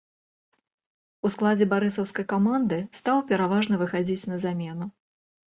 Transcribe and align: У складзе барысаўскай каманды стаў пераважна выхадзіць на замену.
У 1.27 1.31
складзе 1.33 1.67
барысаўскай 1.75 2.25
каманды 2.33 2.81
стаў 3.01 3.21
пераважна 3.33 3.75
выхадзіць 3.83 4.27
на 4.31 4.37
замену. 4.49 4.91